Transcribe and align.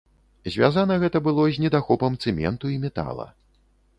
Звязана 0.53 0.95
гэта 1.03 1.21
было 1.27 1.43
з 1.57 1.61
недахопам 1.65 2.17
цэменту 2.25 2.65
і 2.77 2.81
метала. 2.87 3.27